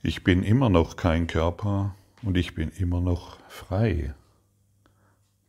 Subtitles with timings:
[0.00, 4.14] Ich bin immer noch kein Körper und ich bin immer noch frei,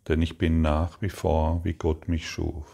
[0.07, 2.65] denn ich bin nach wie vor, wie Gott mich schuf.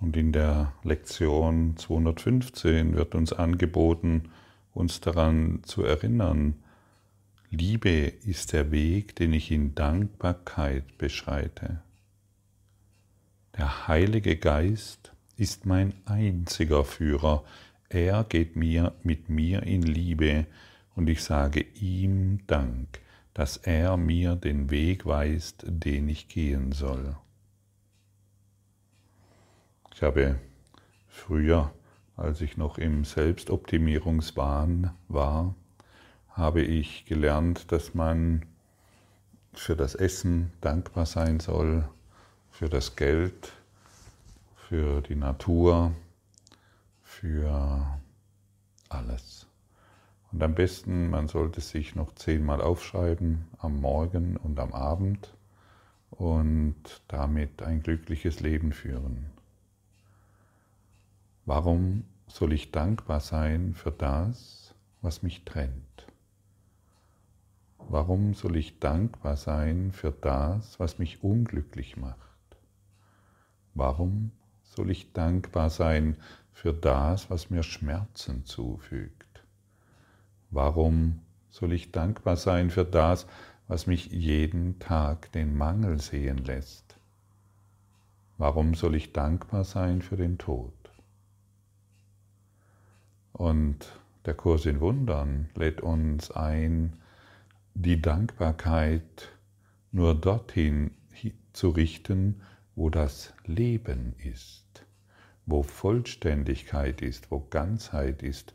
[0.00, 4.30] Und in der Lektion 215 wird uns angeboten,
[4.72, 6.54] uns daran zu erinnern,
[7.50, 11.82] Liebe ist der Weg, den ich in Dankbarkeit beschreite.
[13.58, 17.44] Der Heilige Geist ist mein einziger Führer,
[17.88, 20.46] er geht mir mit mir in Liebe
[20.94, 23.00] und ich sage ihm Dank,
[23.34, 27.16] dass er mir den Weg weist, den ich gehen soll.
[29.94, 30.38] Ich habe
[31.08, 31.72] früher,
[32.16, 35.54] als ich noch im Selbstoptimierungswahn war,
[36.30, 38.44] habe ich gelernt, dass man
[39.52, 41.88] für das Essen dankbar sein soll,
[42.50, 43.52] für das Geld,
[44.56, 45.92] für die Natur,
[47.20, 47.98] für
[48.88, 49.48] alles.
[50.30, 55.34] Und am besten, man sollte sich noch zehnmal aufschreiben, am Morgen und am Abend
[56.10, 56.76] und
[57.08, 59.26] damit ein glückliches Leben führen.
[61.44, 66.06] Warum soll ich dankbar sein für das, was mich trennt?
[67.78, 72.18] Warum soll ich dankbar sein für das, was mich unglücklich macht?
[73.74, 74.30] Warum
[74.62, 76.16] soll ich dankbar sein
[76.58, 79.44] für das, was mir Schmerzen zufügt?
[80.50, 81.20] Warum
[81.50, 83.28] soll ich dankbar sein für das,
[83.68, 86.98] was mich jeden Tag den Mangel sehen lässt?
[88.38, 90.74] Warum soll ich dankbar sein für den Tod?
[93.32, 93.92] Und
[94.24, 96.96] der Kurs in Wundern lädt uns ein,
[97.74, 99.30] die Dankbarkeit
[99.92, 100.90] nur dorthin
[101.52, 102.42] zu richten,
[102.74, 104.67] wo das Leben ist
[105.48, 108.52] wo Vollständigkeit ist, wo Ganzheit ist,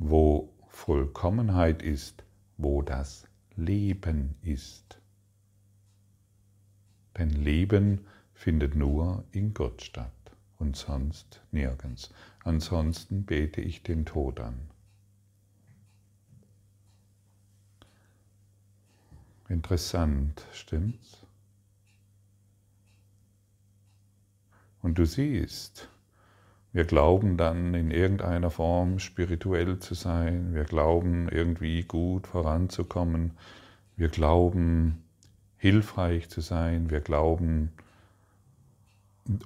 [0.00, 2.24] wo Vollkommenheit ist,
[2.56, 4.98] wo das Leben ist.
[7.16, 10.10] Denn Leben findet nur in Gott statt
[10.58, 12.12] und sonst nirgends.
[12.42, 14.58] Ansonsten bete ich den Tod an.
[19.48, 21.18] Interessant, stimmt's?
[24.80, 25.88] Und du siehst,
[26.72, 30.54] wir glauben dann in irgendeiner Form spirituell zu sein.
[30.54, 33.32] Wir glauben irgendwie gut voranzukommen.
[33.96, 35.02] Wir glauben
[35.58, 36.88] hilfreich zu sein.
[36.88, 37.72] Wir glauben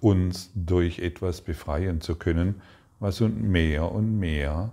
[0.00, 2.62] uns durch etwas befreien zu können,
[3.00, 4.72] was uns mehr und mehr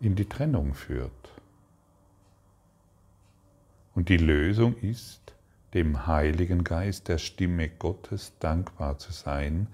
[0.00, 1.32] in die Trennung führt.
[3.94, 5.32] Und die Lösung ist,
[5.74, 9.68] dem Heiligen Geist, der Stimme Gottes dankbar zu sein,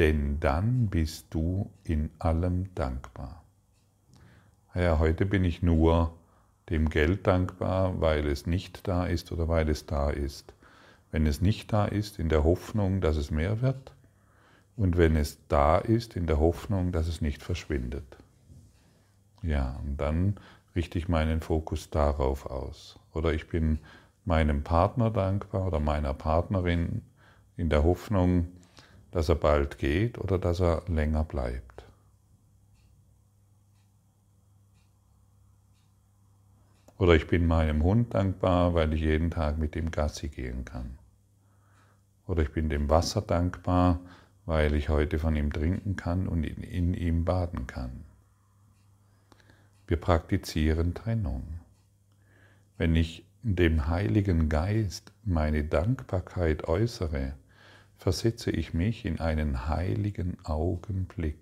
[0.00, 3.44] denn dann bist du in allem dankbar.
[4.74, 6.14] Ja, heute bin ich nur
[6.70, 10.54] dem Geld dankbar, weil es nicht da ist oder weil es da ist.
[11.10, 13.92] Wenn es nicht da ist, in der Hoffnung, dass es mehr wird,
[14.74, 18.16] und wenn es da ist, in der Hoffnung, dass es nicht verschwindet.
[19.42, 20.36] Ja, und dann
[20.74, 22.98] richte ich meinen Fokus darauf aus.
[23.12, 23.80] Oder ich bin
[24.24, 27.02] meinem Partner dankbar oder meiner Partnerin
[27.58, 28.48] in der Hoffnung,
[29.10, 31.84] dass er bald geht oder dass er länger bleibt.
[36.98, 40.98] Oder ich bin meinem Hund dankbar, weil ich jeden Tag mit ihm Gassi gehen kann.
[42.26, 44.00] Oder ich bin dem Wasser dankbar,
[44.44, 48.04] weil ich heute von ihm trinken kann und in, in ihm baden kann.
[49.86, 51.60] Wir praktizieren Trennung.
[52.76, 57.32] Wenn ich dem Heiligen Geist meine Dankbarkeit äußere,
[58.00, 61.36] versetze ich mich in einen heiligen Augenblick,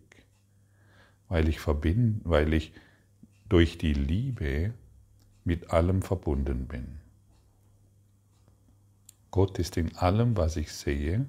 [1.28, 2.72] weil ich verbind, weil ich
[3.48, 4.74] durch die Liebe
[5.44, 6.98] mit allem verbunden bin.
[9.30, 11.26] Gott ist in allem, was ich sehe,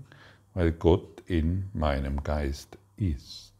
[0.55, 3.53] weil Gott in meinem Geist ist.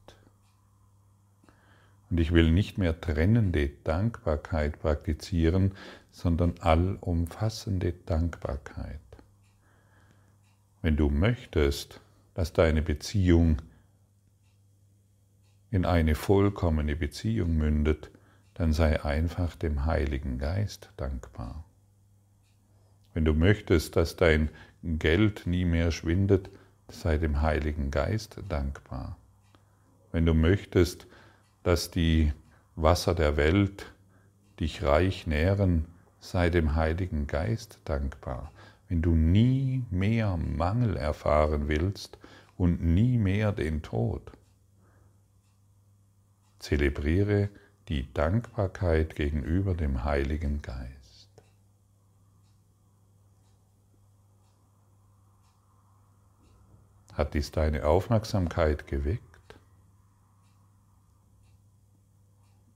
[2.09, 5.75] Und ich will nicht mehr trennende Dankbarkeit praktizieren,
[6.11, 9.08] sondern allumfassende Dankbarkeit.
[10.89, 12.01] Wenn du möchtest,
[12.33, 13.61] dass deine Beziehung
[15.69, 18.09] in eine vollkommene Beziehung mündet,
[18.55, 21.63] dann sei einfach dem Heiligen Geist dankbar.
[23.13, 24.49] Wenn du möchtest, dass dein
[24.81, 26.49] Geld nie mehr schwindet,
[26.87, 29.15] sei dem Heiligen Geist dankbar.
[30.11, 31.05] Wenn du möchtest,
[31.61, 32.33] dass die
[32.75, 33.93] Wasser der Welt
[34.59, 35.85] dich reich nähren,
[36.19, 38.51] sei dem Heiligen Geist dankbar
[38.89, 42.17] wenn du nie mehr Mangel erfahren willst
[42.57, 44.31] und nie mehr den Tod.
[46.57, 47.49] Zelebriere
[47.87, 51.29] die Dankbarkeit gegenüber dem Heiligen Geist.
[57.13, 59.23] Hat dies deine Aufmerksamkeit geweckt?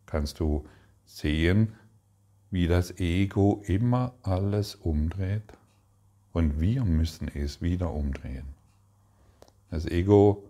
[0.06, 0.68] Kannst du
[1.06, 1.74] sehen,
[2.52, 5.58] wie das Ego immer alles umdreht?
[6.34, 8.48] Und wir müssen es wieder umdrehen.
[9.70, 10.44] Das Ego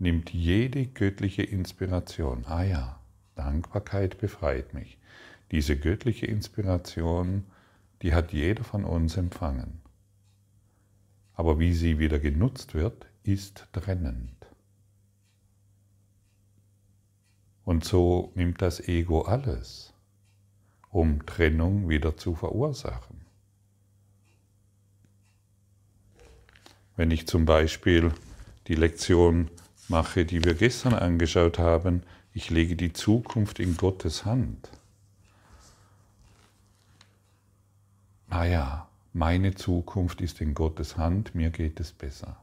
[0.00, 2.44] nimmt jede göttliche Inspiration.
[2.46, 3.00] Ah ja,
[3.36, 4.98] Dankbarkeit befreit mich.
[5.52, 7.44] Diese göttliche Inspiration,
[8.02, 9.80] die hat jeder von uns empfangen.
[11.34, 14.46] Aber wie sie wieder genutzt wird, ist trennend.
[17.64, 19.94] Und so nimmt das Ego alles,
[20.90, 23.19] um Trennung wieder zu verursachen.
[27.00, 28.12] Wenn ich zum Beispiel
[28.66, 29.48] die Lektion
[29.88, 32.02] mache, die wir gestern angeschaut haben,
[32.34, 34.68] ich lege die Zukunft in Gottes Hand.
[38.28, 42.36] Ah ja, meine Zukunft ist in Gottes Hand, mir geht es besser.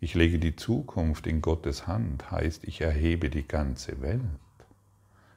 [0.00, 4.22] Ich lege die Zukunft in Gottes Hand, heißt, ich erhebe die ganze Welt.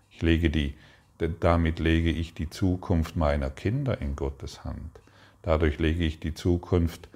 [0.09, 0.74] Ich lege die,
[1.19, 5.00] damit lege ich die Zukunft meiner Kinder in Gottes Hand.
[5.44, 7.07] Dadurch lege ich die Zukunft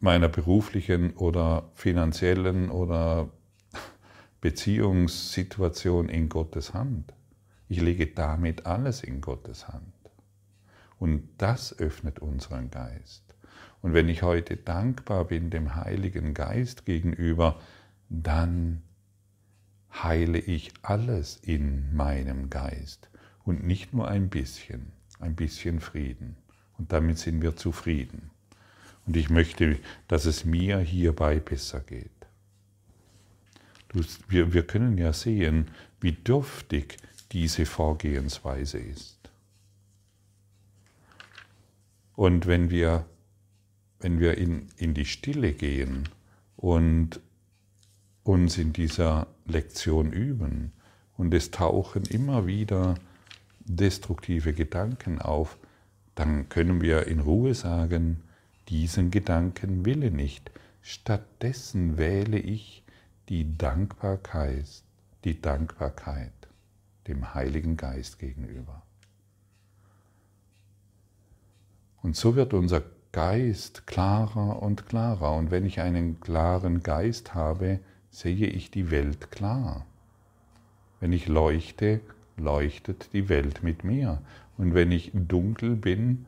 [0.00, 3.30] meiner beruflichen oder finanziellen oder
[4.40, 7.12] Beziehungssituation in Gottes Hand.
[7.68, 9.92] Ich lege damit alles in Gottes Hand.
[10.98, 13.24] Und das öffnet unseren Geist.
[13.82, 17.60] Und wenn ich heute dankbar bin dem Heiligen Geist gegenüber,
[18.08, 18.82] dann
[19.92, 23.10] heile ich alles in meinem Geist
[23.44, 26.36] und nicht nur ein bisschen, ein bisschen Frieden.
[26.76, 28.30] Und damit sind wir zufrieden.
[29.08, 32.10] Und ich möchte, dass es mir hierbei besser geht.
[33.88, 36.98] Du, wir, wir können ja sehen, wie dürftig
[37.32, 39.18] diese Vorgehensweise ist.
[42.14, 43.04] Und wenn wir
[44.00, 46.08] wenn wir in, in die Stille gehen
[46.56, 47.20] und
[48.22, 50.72] uns in dieser Lektion üben
[51.16, 52.94] und es tauchen immer wieder
[53.64, 55.58] destruktive Gedanken auf,
[56.14, 58.22] dann können wir in Ruhe sagen,
[58.68, 60.50] diesen Gedanken will ich nicht.
[60.82, 62.82] Stattdessen wähle ich
[63.28, 64.82] die Dankbarkeit,
[65.24, 66.32] die Dankbarkeit
[67.06, 68.82] dem Heiligen Geist gegenüber.
[72.02, 72.82] Und so wird unser
[73.12, 75.34] Geist klarer und klarer.
[75.34, 77.80] Und wenn ich einen klaren Geist habe,
[78.10, 79.86] sehe ich die Welt klar.
[81.00, 82.00] Wenn ich leuchte,
[82.36, 84.22] leuchtet die Welt mit mir.
[84.56, 86.26] Und wenn ich dunkel bin,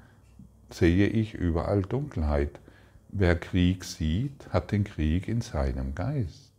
[0.73, 2.61] sehe ich überall Dunkelheit.
[3.09, 6.55] Wer Krieg sieht, hat den Krieg in seinem Geist.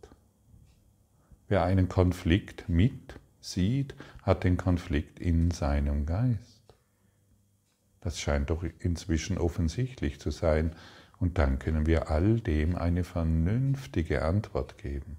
[1.48, 6.62] Wer einen Konflikt mit sieht, hat den Konflikt in seinem Geist.
[8.00, 10.74] Das scheint doch inzwischen offensichtlich zu sein.
[11.18, 15.18] Und dann können wir all dem eine vernünftige Antwort geben.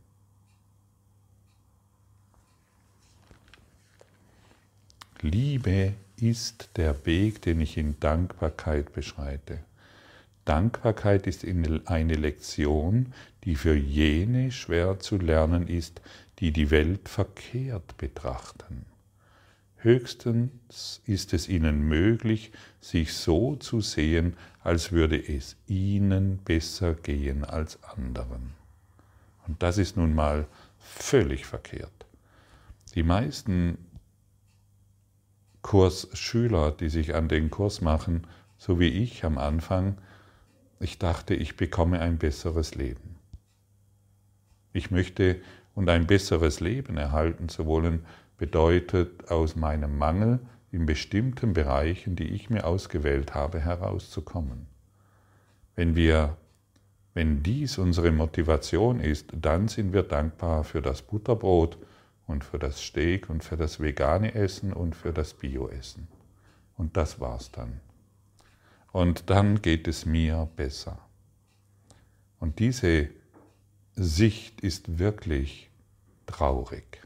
[5.22, 9.60] Liebe ist der Weg, den ich in Dankbarkeit beschreite.
[10.45, 13.13] Dankbarkeit ist eine Lektion,
[13.44, 16.01] die für jene schwer zu lernen ist,
[16.39, 18.86] die die Welt verkehrt betrachten.
[19.77, 27.43] Höchstens ist es ihnen möglich, sich so zu sehen, als würde es ihnen besser gehen
[27.43, 28.53] als anderen.
[29.46, 30.48] Und das ist nun mal
[30.79, 32.05] völlig verkehrt.
[32.96, 33.77] Die meisten
[35.74, 38.27] Kursschüler, die sich an den Kurs machen,
[38.60, 39.98] so wie ich am Anfang,
[40.80, 43.15] ich dachte, ich bekomme ein besseres Leben.
[44.72, 45.42] Ich möchte
[45.74, 48.06] und ein besseres Leben erhalten zu wollen,
[48.38, 54.68] bedeutet aus meinem Mangel in bestimmten Bereichen, die ich mir ausgewählt habe, herauszukommen.
[55.75, 56.38] Wenn wir
[57.15, 61.80] wenn dies unsere Motivation ist, dann sind wir dankbar für das Butterbrot
[62.27, 66.08] und für das Steak und für das vegane Essen und für das Bioessen.
[66.77, 67.80] Und das war's dann.
[68.92, 71.00] Und dann geht es mir besser.
[72.39, 73.10] Und diese
[73.96, 75.70] Sicht ist wirklich
[76.25, 77.03] traurig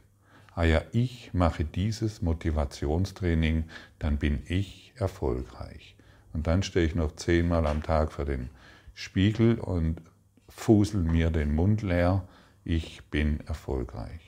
[0.58, 3.66] ah ja, ich mache dieses Motivationstraining,
[4.00, 5.96] dann bin ich erfolgreich.
[6.34, 8.50] Und dann stehe ich noch zehnmal am Tag vor dem
[8.96, 10.02] Spiegel und
[10.50, 12.28] fusel mir den Mund leer,
[12.64, 14.27] ich bin erfolgreich.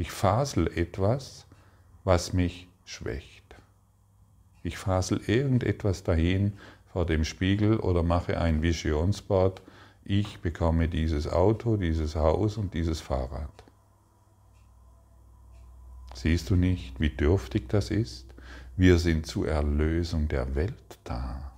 [0.00, 1.44] Ich fasel etwas,
[2.04, 3.44] was mich schwächt.
[4.62, 6.54] Ich fasel irgendetwas dahin
[6.90, 9.60] vor dem Spiegel oder mache ein Visionsboard,
[10.06, 13.52] ich bekomme dieses Auto, dieses Haus und dieses Fahrrad.
[16.14, 18.24] Siehst du nicht, wie dürftig das ist?
[18.78, 21.52] Wir sind zur Erlösung der Welt da.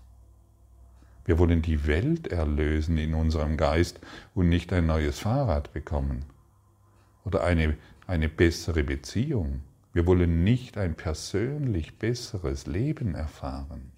[1.27, 4.01] Wir wollen die Welt erlösen in unserem Geist
[4.35, 6.25] und nicht ein neues Fahrrad bekommen
[7.25, 7.77] oder eine,
[8.13, 9.63] eine bessere Beziehung.
[9.95, 13.91] Wir wollen nicht ein persönlich besseres Leben erfahren.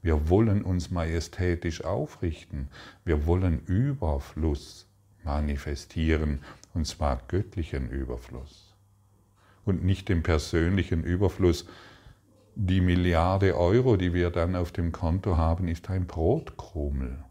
[0.00, 2.68] Wir wollen uns majestätisch aufrichten.
[3.04, 4.86] Wir wollen Überfluss
[5.22, 6.40] manifestieren,
[6.72, 8.74] und zwar göttlichen Überfluss
[9.66, 11.66] und nicht dem persönlichen Überfluss.
[12.54, 17.22] Die Milliarde Euro, die wir dann auf dem Konto haben, ist ein Brotkrummel.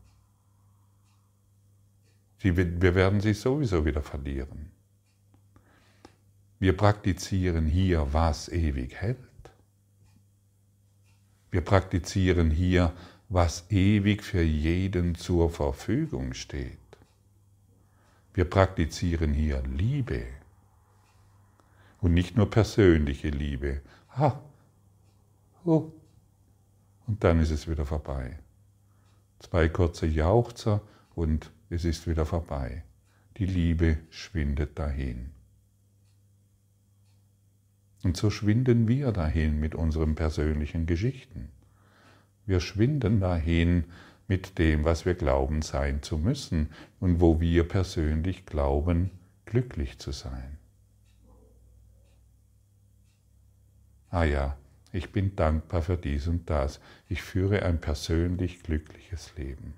[2.43, 4.70] wir werden sie sowieso wieder verlieren.
[6.61, 9.17] Wir praktizieren hier, was ewig hält.
[11.49, 12.93] Wir praktizieren hier,
[13.29, 16.77] was ewig für jeden zur Verfügung steht.
[18.35, 20.27] Wir praktizieren hier Liebe.
[21.99, 23.81] Und nicht nur persönliche Liebe.
[24.15, 24.39] Ha,
[25.65, 25.91] oh.
[27.07, 28.37] Und dann ist es wieder vorbei.
[29.39, 30.81] Zwei kurze Jauchzer
[31.15, 32.83] und es ist wieder vorbei.
[33.37, 35.31] Die Liebe schwindet dahin.
[38.03, 41.49] Und so schwinden wir dahin mit unseren persönlichen Geschichten.
[42.45, 43.85] Wir schwinden dahin
[44.27, 49.11] mit dem, was wir glauben sein zu müssen und wo wir persönlich glauben,
[49.45, 50.57] glücklich zu sein.
[54.11, 54.57] ah ja,
[54.91, 59.73] ich bin dankbar für dies und das, ich führe ein persönlich glückliches Leben.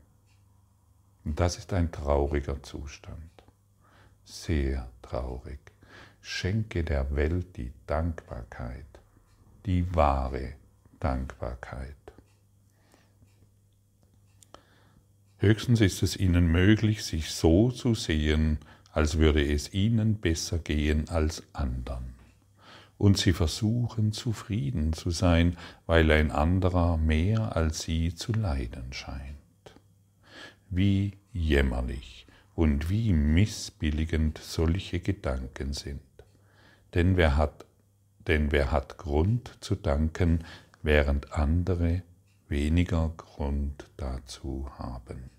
[1.23, 3.31] Und das ist ein trauriger Zustand,
[4.25, 5.59] sehr traurig.
[6.25, 8.85] Schenke der Welt die Dankbarkeit,
[9.65, 10.53] die wahre
[10.99, 11.95] Dankbarkeit.
[15.37, 18.59] Höchstens ist es ihnen möglich, sich so zu sehen,
[18.93, 22.13] als würde es ihnen besser gehen als anderen
[22.97, 29.75] und sie versuchen zufrieden zu sein, weil ein anderer mehr als sie zu leiden scheint.
[30.69, 32.25] Wie jämmerlich
[32.55, 35.99] und wie missbilligend solche Gedanken sind.
[36.93, 37.65] Denn wer hat,
[38.27, 40.43] denn wer hat Grund zu danken,
[40.81, 42.03] während andere
[42.47, 45.31] weniger Grund dazu haben?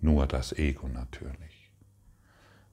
[0.00, 1.72] Nur das Ego natürlich.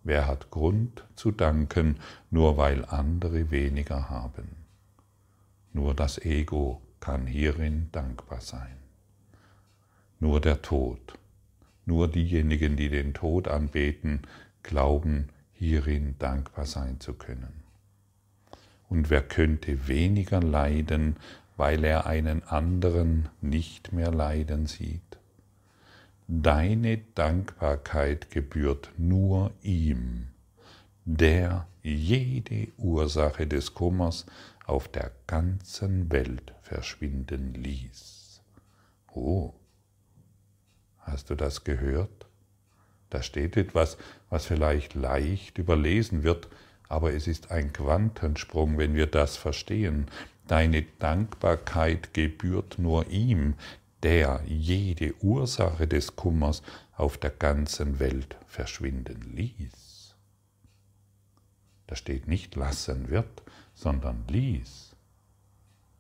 [0.04, 2.00] Wer hat Grund zu danken,
[2.30, 4.58] nur weil andere weniger haben?
[5.72, 8.78] Nur das Ego kann hierin dankbar sein.
[10.20, 11.18] Nur der Tod,
[11.86, 14.22] nur diejenigen, die den Tod anbeten,
[14.62, 17.63] glauben hierin dankbar sein zu können.
[18.94, 21.16] Und wer könnte weniger leiden,
[21.58, 25.18] weil er einen anderen nicht mehr leiden sieht?
[26.28, 30.28] Deine Dankbarkeit gebührt nur ihm,
[31.06, 34.28] der jede Ursache des Kummers
[34.68, 38.44] auf der ganzen Welt verschwinden ließ.
[39.12, 39.56] Oh,
[41.00, 42.28] hast du das gehört?
[43.10, 43.98] Da steht etwas,
[44.30, 46.48] was vielleicht leicht überlesen wird,
[46.94, 50.06] aber es ist ein Quantensprung, wenn wir das verstehen.
[50.48, 53.56] Deine Dankbarkeit gebührt nur ihm,
[54.04, 56.62] der jede Ursache des Kummers
[56.96, 60.14] auf der ganzen Welt verschwinden ließ.
[61.88, 63.42] Da steht nicht lassen wird,
[63.74, 64.96] sondern ließ.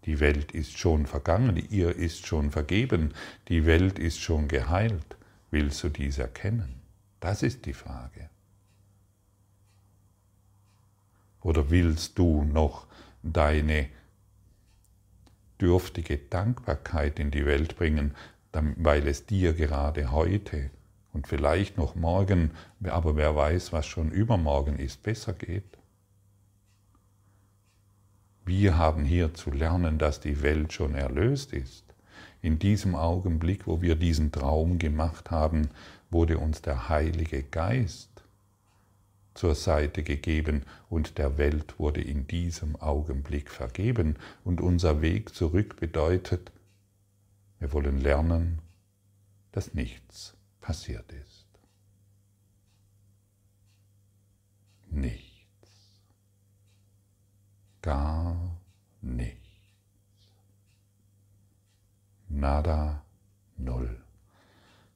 [0.05, 3.15] Die Welt ist schon vergangen, ihr ist schon vergeben,
[3.47, 5.17] die Welt ist schon geheilt.
[5.49, 6.81] Willst du dies erkennen?
[7.19, 8.29] Das ist die Frage.
[11.43, 12.87] Oder willst du noch
[13.21, 13.87] deine
[15.59, 18.15] dürftige Dankbarkeit in die Welt bringen,
[18.51, 20.71] weil es dir gerade heute
[21.11, 22.51] und vielleicht noch morgen,
[22.83, 25.77] aber wer weiß, was schon übermorgen ist, besser geht.
[28.45, 31.85] Wir haben hier zu lernen, dass die Welt schon erlöst ist.
[32.41, 35.69] In diesem Augenblick, wo wir diesen Traum gemacht haben,
[36.09, 38.12] wurde uns der Heilige Geist
[39.33, 45.79] zur Seite gegeben und der Welt wurde in diesem Augenblick vergeben und unser Weg zurück
[45.79, 46.51] bedeutet,
[47.59, 48.59] wir wollen lernen,
[49.51, 51.47] dass nichts passiert ist.
[54.89, 55.33] Nichts.
[57.81, 58.57] Gar
[59.01, 59.39] nichts.
[62.29, 63.03] Nada,
[63.57, 64.01] null.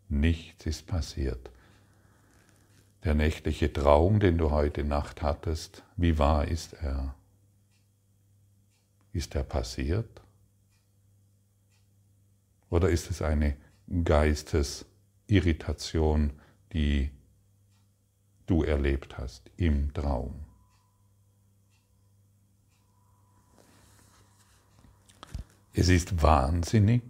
[0.09, 1.51] Nichts ist passiert.
[3.03, 7.15] Der nächtliche Traum, den du heute Nacht hattest, wie wahr ist er?
[9.13, 10.21] Ist er passiert?
[12.69, 13.55] Oder ist es eine
[14.03, 16.33] Geistesirritation,
[16.73, 17.11] die
[18.45, 20.43] du erlebt hast im Traum?
[25.73, 27.03] Es ist wahnsinnig,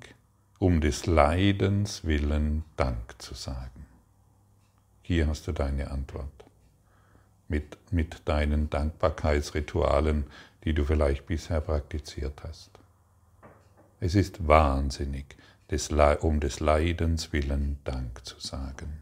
[0.60, 3.77] um des Leidens willen Dank zu sagen.
[5.08, 6.44] Hier hast du deine Antwort.
[7.48, 10.26] Mit, mit deinen Dankbarkeitsritualen,
[10.66, 12.72] die du vielleicht bisher praktiziert hast.
[14.02, 15.38] Es ist wahnsinnig,
[15.72, 19.00] des, um des Leidens willen Dank zu sagen.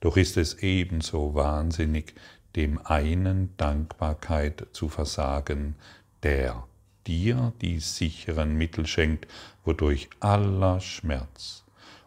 [0.00, 2.12] Doch ist es ebenso wahnsinnig,
[2.54, 5.76] dem einen Dankbarkeit zu versagen,
[6.22, 6.62] der
[7.06, 9.26] dir die sicheren Mittel schenkt,
[9.64, 11.61] wodurch aller Schmerz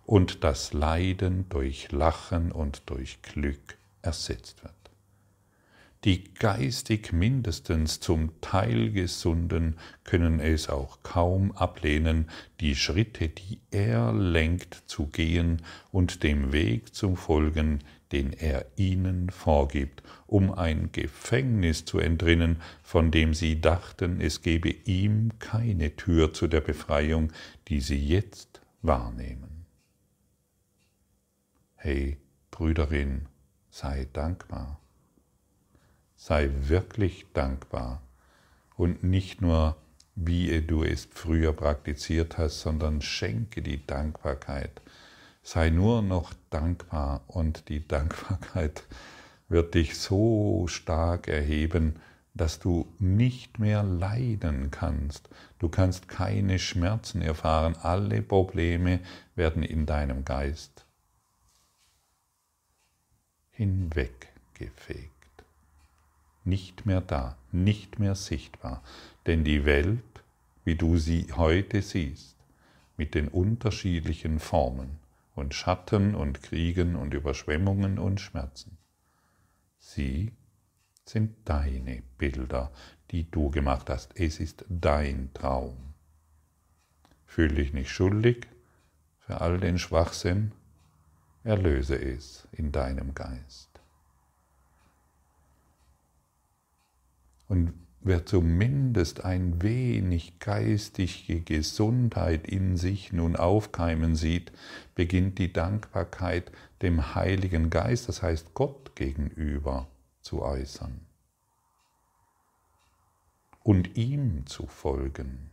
[0.05, 4.73] und das Leiden durch Lachen und durch Glück ersetzt wird.
[6.05, 14.13] Die geistig mindestens zum Teil Gesunden können es auch kaum ablehnen, die Schritte, die er
[14.13, 17.79] lenkt, zu gehen und dem Weg zu folgen,
[18.11, 24.69] den er ihnen vorgibt, um ein Gefängnis zu entrinnen, von dem sie dachten, es gebe
[24.69, 27.33] ihm keine Tür zu der Befreiung,
[27.67, 29.54] die sie jetzt wahrnehmen.
[31.85, 32.17] Hey,
[32.49, 33.27] Brüderin,
[33.69, 34.79] sei dankbar.
[36.15, 38.01] Sei wirklich dankbar
[38.75, 39.75] und nicht nur,
[40.15, 44.81] wie du es früher praktiziert hast, sondern schenke die Dankbarkeit
[45.43, 48.81] sei nur noch dankbar und die Dankbarkeit
[49.47, 51.97] wird dich so stark erheben,
[52.33, 55.29] dass du nicht mehr leiden kannst.
[55.59, 57.75] Du kannst keine Schmerzen erfahren.
[57.79, 59.01] Alle Probleme
[59.35, 60.84] werden in deinem Geist
[63.55, 65.11] hinweggefegt.
[66.43, 68.83] Nicht mehr da, nicht mehr sichtbar.
[69.25, 70.03] Denn die Welt,
[70.63, 72.35] wie du sie heute siehst,
[72.97, 74.99] mit den unterschiedlichen Formen,
[75.35, 78.77] und Schatten und Kriegen und Überschwemmungen und Schmerzen.
[79.77, 80.31] Sie
[81.03, 82.71] sind deine Bilder,
[83.11, 84.17] die du gemacht hast.
[84.19, 85.93] Es ist dein Traum.
[87.25, 88.47] Fühl dich nicht schuldig
[89.19, 90.53] für all den Schwachsinn,
[91.45, 93.69] erlöse es in deinem Geist.
[97.47, 97.73] Und
[98.07, 104.51] Wer zumindest ein wenig geistige Gesundheit in sich nun aufkeimen sieht,
[104.93, 106.51] beginnt die Dankbarkeit
[106.83, 109.87] dem Heiligen Geist, das heißt Gott gegenüber,
[110.21, 110.99] zu äußern
[113.63, 115.49] und ihm zu folgen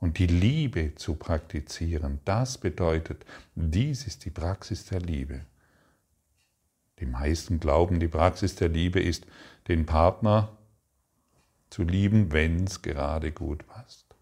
[0.00, 2.20] und die Liebe zu praktizieren.
[2.24, 5.40] Das bedeutet, dies ist die Praxis der Liebe.
[7.00, 9.26] Die meisten glauben, die Praxis der Liebe ist,
[9.68, 10.56] den Partner
[11.70, 14.14] zu lieben, wenn es gerade gut passt.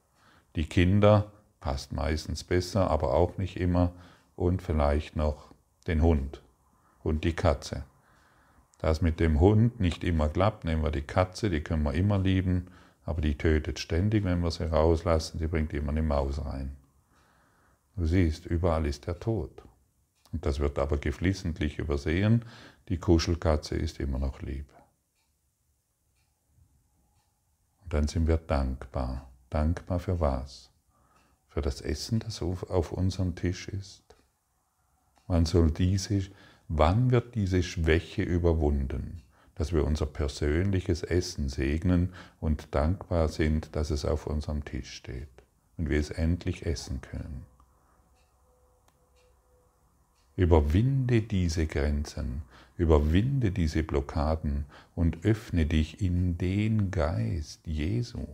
[0.56, 3.92] Die Kinder passt meistens besser, aber auch nicht immer.
[4.36, 5.52] Und vielleicht noch
[5.86, 6.42] den Hund
[7.02, 7.84] und die Katze.
[8.78, 12.18] Das mit dem Hund nicht immer klappt, nehmen wir die Katze, die können wir immer
[12.18, 12.68] lieben,
[13.04, 16.76] aber die tötet ständig, wenn wir sie rauslassen, die bringt immer eine Maus rein.
[17.96, 19.62] Du siehst, überall ist der Tod.
[20.32, 22.44] Und das wird aber geflissentlich übersehen,
[22.88, 24.66] die Kuschelkatze ist immer noch lieb.
[27.92, 29.30] dann sind wir dankbar.
[29.50, 30.70] Dankbar für was?
[31.48, 34.02] Für das Essen, das auf unserem Tisch ist.
[35.26, 36.22] Wann soll diese,
[36.68, 39.21] wann wird diese Schwäche überwunden,
[39.54, 45.28] dass wir unser persönliches Essen segnen und dankbar sind, dass es auf unserem Tisch steht
[45.76, 47.44] und wir es endlich essen können?
[50.36, 52.42] Überwinde diese Grenzen,
[52.76, 58.26] überwinde diese Blockaden und öffne dich in den Geist Jesu.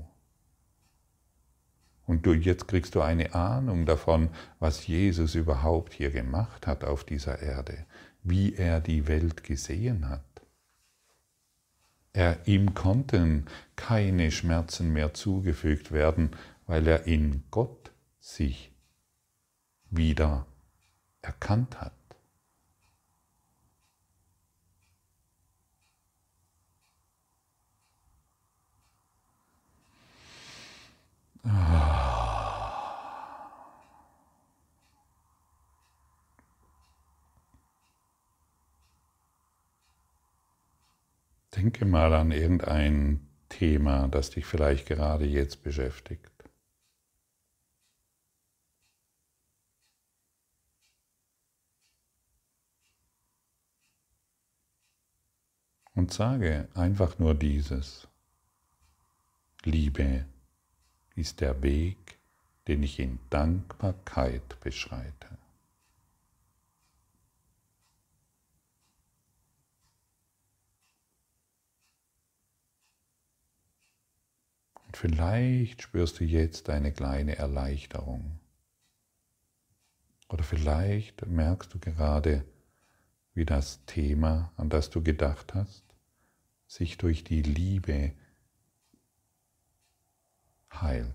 [2.07, 7.05] Und du, jetzt kriegst du eine Ahnung davon, was Jesus überhaupt hier gemacht hat auf
[7.05, 7.85] dieser Erde,
[8.23, 10.25] wie er die Welt gesehen hat.
[12.13, 16.31] Er, ihm konnten keine Schmerzen mehr zugefügt werden,
[16.67, 18.73] weil er in Gott sich
[19.91, 20.47] wieder
[21.23, 21.93] erkannt hat.
[41.59, 46.31] Denke mal an irgendein Thema, das dich vielleicht gerade jetzt beschäftigt.
[55.97, 58.07] Und sage einfach nur dieses.
[59.65, 60.27] Liebe
[61.17, 62.19] ist der Weg,
[62.69, 65.39] den ich in Dankbarkeit beschreite.
[74.89, 78.41] Und vielleicht spürst du jetzt eine kleine Erleichterung.
[80.31, 82.43] Oder vielleicht merkst du gerade,
[83.35, 85.85] wie das Thema, an das du gedacht hast,
[86.67, 88.13] sich durch die Liebe
[90.73, 91.15] heilt.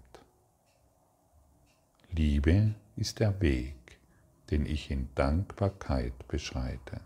[2.11, 3.99] Liebe ist der Weg,
[4.51, 7.01] den ich in Dankbarkeit beschreite.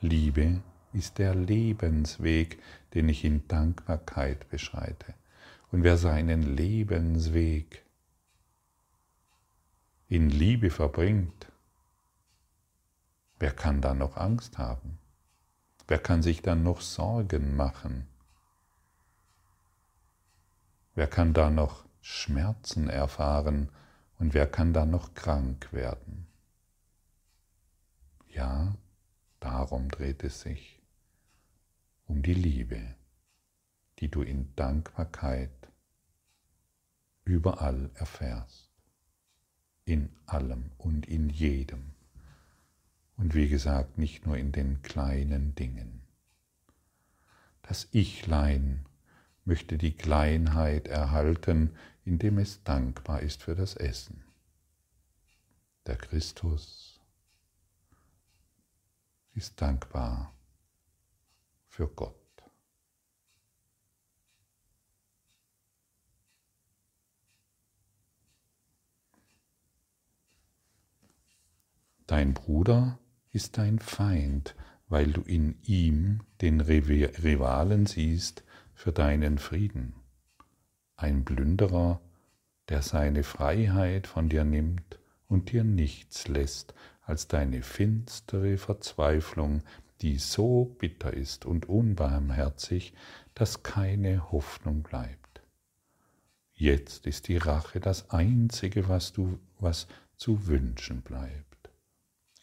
[0.00, 2.62] Liebe ist der Lebensweg,
[2.94, 5.14] den ich in Dankbarkeit beschreite.
[5.74, 7.84] Und wer seinen Lebensweg
[10.06, 11.50] in Liebe verbringt,
[13.40, 15.00] wer kann da noch Angst haben?
[15.88, 18.06] Wer kann sich dann noch Sorgen machen?
[20.94, 23.68] Wer kann da noch Schmerzen erfahren
[24.20, 26.28] und wer kann da noch krank werden?
[28.28, 28.76] Ja,
[29.40, 30.80] darum dreht es sich,
[32.06, 32.94] um die Liebe,
[33.98, 35.63] die du in Dankbarkeit
[37.24, 38.70] überall erfährst,
[39.84, 41.92] in allem und in jedem.
[43.16, 46.02] Und wie gesagt, nicht nur in den kleinen Dingen.
[47.62, 48.84] Das Ichlein
[49.44, 54.24] möchte die Kleinheit erhalten, indem es dankbar ist für das Essen.
[55.86, 57.00] Der Christus
[59.34, 60.34] ist dankbar
[61.68, 62.23] für Gott.
[72.14, 73.00] Dein Bruder
[73.32, 74.54] ist dein Feind,
[74.88, 79.94] weil du in ihm den Rivalen siehst für deinen Frieden.
[80.94, 82.00] Ein Plünderer,
[82.68, 86.72] der seine Freiheit von dir nimmt und dir nichts lässt
[87.02, 89.64] als deine finstere Verzweiflung,
[90.00, 92.94] die so bitter ist und unbarmherzig,
[93.34, 95.42] dass keine Hoffnung bleibt.
[96.52, 101.53] Jetzt ist die Rache das Einzige, was, du, was zu wünschen bleibt.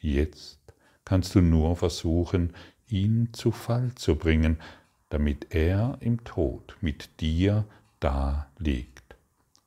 [0.02, 0.60] Jetzt
[1.06, 2.54] kannst du nur versuchen,
[2.88, 4.58] ihn zu Fall zu bringen,
[5.10, 7.66] damit er im Tod mit dir
[8.00, 9.16] da liegt,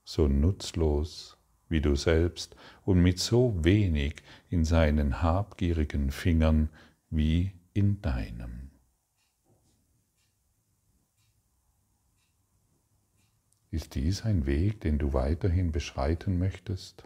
[0.03, 1.37] so nutzlos
[1.68, 4.16] wie du selbst und mit so wenig
[4.51, 6.68] in seinen habgierigen Fingern
[7.11, 8.70] wie in deinem.
[13.70, 17.05] Ist dies ein Weg, den du weiterhin beschreiten möchtest?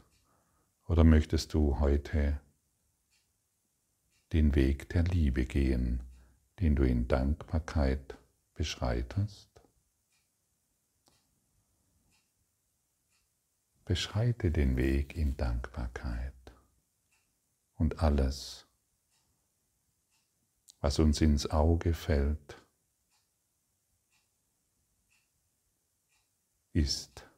[0.87, 2.41] Oder möchtest du heute
[4.33, 6.03] den Weg der Liebe gehen,
[6.61, 8.19] den du in Dankbarkeit
[8.55, 9.49] beschreitest?
[13.85, 16.35] Beschreite den Weg in Dankbarkeit
[17.77, 18.67] und alles,
[20.81, 22.63] was uns ins Auge fällt,
[26.75, 27.29] ist